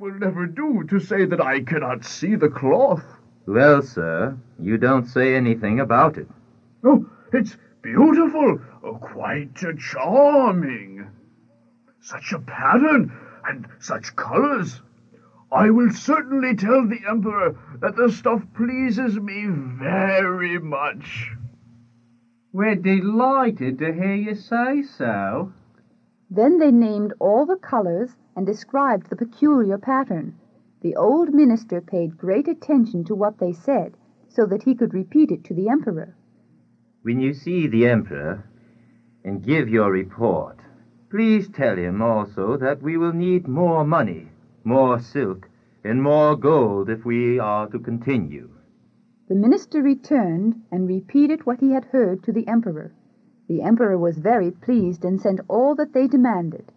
[0.00, 3.04] will never do to say that I cannot see the cloth.
[3.44, 6.26] Well, sir, you don't say anything about it.
[6.82, 11.06] Oh, it's beautiful, oh, quite uh, charming.
[12.00, 13.12] Such a pattern
[13.46, 14.80] and such colors.
[15.52, 21.32] I will certainly tell the Emperor that the stuff pleases me very much.
[22.54, 25.52] We're delighted to hear you say so.
[26.30, 30.36] Then they named all the colors and described the peculiar pattern.
[30.80, 33.96] The old minister paid great attention to what they said,
[34.28, 36.14] so that he could repeat it to the emperor.
[37.02, 38.44] When you see the Emperor
[39.24, 40.58] and give your report,
[41.10, 44.28] please tell him also that we will need more money,
[44.64, 45.48] more silk,
[45.82, 48.50] and more gold if we are to continue.
[49.28, 52.92] The minister returned and repeated what he had heard to the emperor.
[53.50, 56.70] The emperor was very pleased and sent all that they demanded.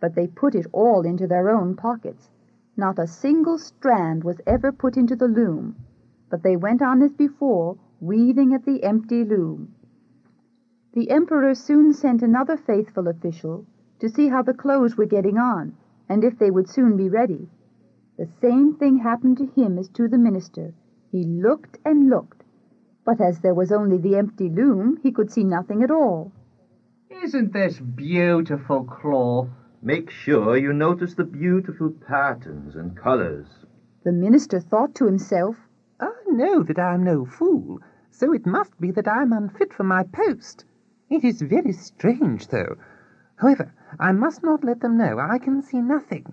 [0.00, 2.30] But they put it all into their own pockets.
[2.78, 5.76] Not a single strand was ever put into the loom,
[6.30, 9.74] but they went on as before, weaving at the empty loom.
[10.94, 13.66] The emperor soon sent another faithful official
[13.98, 15.76] to see how the clothes were getting on,
[16.08, 17.50] and if they would soon be ready.
[18.16, 20.72] The same thing happened to him as to the minister.
[21.12, 22.37] He looked and looked,
[23.08, 26.30] but as there was only the empty loom, he could see nothing at all.
[27.24, 29.48] Isn't this beautiful cloth?
[29.80, 33.46] Make sure you notice the beautiful patterns and colors.
[34.04, 35.56] The minister thought to himself,
[35.98, 39.72] I know that I am no fool, so it must be that I am unfit
[39.72, 40.66] for my post.
[41.08, 42.76] It is very strange, though.
[43.36, 45.18] However, I must not let them know.
[45.18, 46.26] I can see nothing.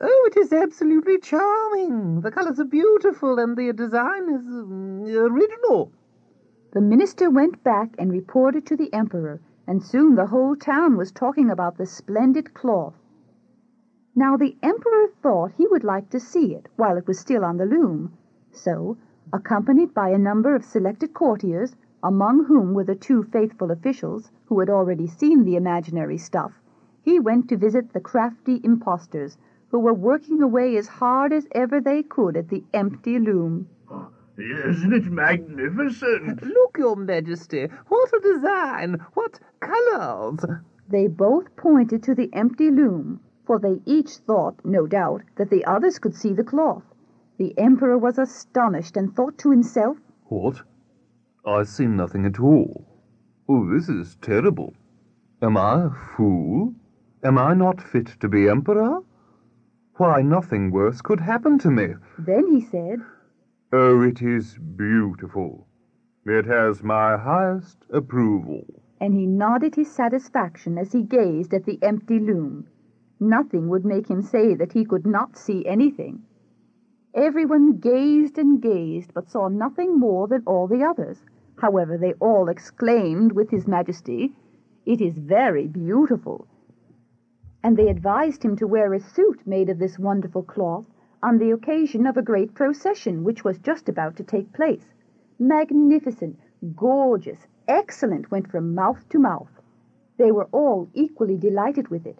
[0.00, 2.22] Oh, it is absolutely charming.
[2.22, 5.92] The colors are beautiful, and the design is um, original.
[6.72, 11.12] The minister went back and reported to the emperor, and soon the whole town was
[11.12, 12.94] talking about the splendid cloth.
[14.16, 17.58] Now the emperor thought he would like to see it while it was still on
[17.58, 18.12] the loom,
[18.52, 18.96] so,
[19.32, 24.58] accompanied by a number of selected courtiers, among whom were the two faithful officials who
[24.58, 26.59] had already seen the imaginary stuff,
[27.02, 29.38] he went to visit the crafty impostors,
[29.70, 33.68] who were working away as hard as ever they could at the empty loom.
[33.90, 36.42] Ah, isn't it magnificent?
[36.42, 39.00] Look, your majesty, what a design!
[39.14, 40.44] What colors!
[40.88, 45.64] They both pointed to the empty loom, for they each thought, no doubt, that the
[45.64, 46.84] others could see the cloth.
[47.38, 50.62] The emperor was astonished and thought to himself, What?
[51.46, 52.84] I see nothing at all.
[53.48, 54.74] Oh, this is terrible.
[55.40, 56.74] Am I a fool?
[57.22, 59.00] Am I not fit to be emperor?
[59.96, 61.94] Why, nothing worse could happen to me.
[62.18, 63.00] Then he said,
[63.72, 65.66] Oh, it is beautiful.
[66.24, 68.64] It has my highest approval.
[69.02, 72.66] and he nodded his satisfaction as he gazed at the empty loom.
[73.18, 76.22] Nothing would make him say that he could not see anything.
[77.14, 81.18] Everyone gazed and gazed, but saw nothing more than all the others.
[81.56, 84.32] However, they all exclaimed with his majesty,
[84.86, 86.46] It is very beautiful.
[87.62, 90.86] And they advised him to wear a suit made of this wonderful cloth
[91.22, 94.94] on the occasion of a great procession which was just about to take place.
[95.38, 96.38] Magnificent,
[96.74, 99.60] gorgeous, excellent went from mouth to mouth.
[100.16, 102.18] They were all equally delighted with it.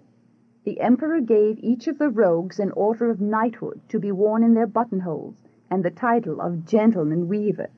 [0.65, 4.53] The emperor gave each of the rogues an order of knighthood to be worn in
[4.53, 7.71] their buttonholes, and the title of gentleman weaver.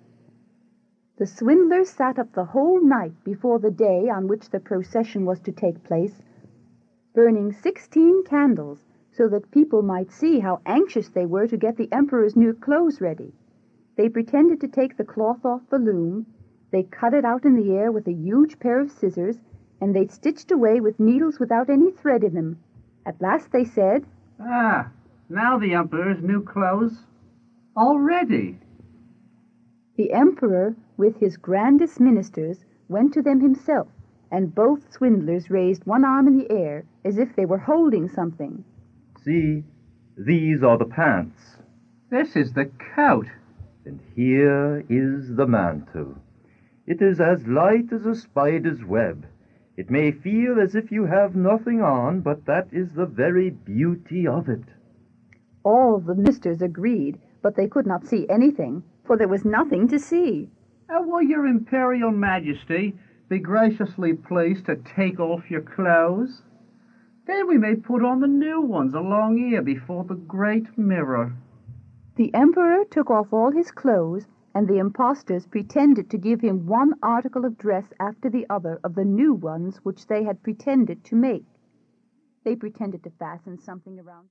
[1.16, 5.38] The swindlers sat up the whole night before the day on which the procession was
[5.40, 6.22] to take place,
[7.14, 11.92] burning sixteen candles, so that people might see how anxious they were to get the
[11.92, 13.32] emperor's new clothes ready.
[13.96, 16.26] They pretended to take the cloth off the loom,
[16.72, 19.38] they cut it out in the air with a huge pair of scissors,
[19.80, 22.58] and they stitched away with needles without any thread in them.
[23.04, 24.06] At last they said,
[24.40, 24.90] Ah,
[25.28, 27.04] now the emperor's new clothes
[27.76, 28.58] already.
[29.96, 33.88] The emperor, with his grandest ministers, went to them himself,
[34.32, 38.64] and both swindlers raised one arm in the air as if they were holding something.
[39.24, 39.62] See,
[40.16, 41.58] these are the pants,
[42.10, 43.26] This is the coat.
[43.84, 46.16] and here is the mantle.
[46.86, 49.24] It is as light as a spider's web.
[49.76, 54.26] It may feel as if you have nothing on, but that is the very beauty
[54.26, 54.64] of it.
[55.64, 59.98] All the ministers agreed, but they could not see anything, for there was nothing to
[59.98, 60.48] see.
[60.90, 62.94] Uh, will your imperial majesty
[63.32, 66.42] be graciously pleased to take off your clothes?
[67.26, 71.32] Then we may put on the new ones along here before the great mirror.
[72.16, 76.92] The emperor took off all his clothes, and the impostors pretended to give him one
[77.02, 81.16] article of dress after the other of the new ones which they had pretended to
[81.16, 81.46] make.
[82.44, 84.20] They pretended to fasten something around.